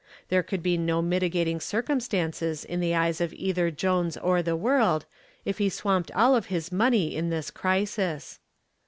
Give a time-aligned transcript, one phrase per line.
[0.29, 5.05] There could be no mitigating circumstances in the eyes of either Jones or the world,
[5.45, 8.39] if he swamped all of his money in this crisis.